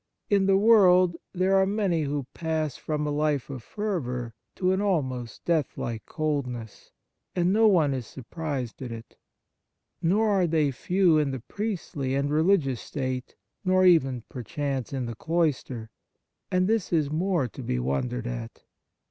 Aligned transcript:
In 0.31 0.47
the 0.47 0.57
world 0.57 1.15
there 1.31 1.55
are 1.57 1.67
many 1.67 2.01
who 2.01 2.25
pass 2.33 2.75
from 2.75 3.05
a 3.05 3.11
life 3.11 3.51
of 3.51 3.61
fervour 3.61 4.33
to 4.55 4.71
an 4.71 4.81
almost 4.81 5.45
death 5.45 5.77
like 5.77 6.07
coldness, 6.07 6.91
and 7.35 7.53
no 7.53 7.67
one 7.67 7.93
is 7.93 8.07
surprised 8.07 8.81
at 8.81 8.91
it. 8.91 9.15
Nor 10.01 10.27
are 10.29 10.47
they 10.47 10.71
few 10.71 11.19
in 11.19 11.29
the 11.29 11.41
priestly 11.41 12.15
and 12.15 12.31
religious 12.31 12.81
state, 12.81 13.35
nor 13.63 13.85
even, 13.85 14.23
per 14.27 14.41
chance, 14.41 14.91
in 14.91 15.05
the 15.05 15.13
cloister; 15.13 15.91
and 16.49 16.65
this 16.67 16.91
is 16.91 17.11
more 17.11 17.47
to 17.49 17.61
be 17.61 17.77
wondered 17.77 18.25
at. 18.25 18.63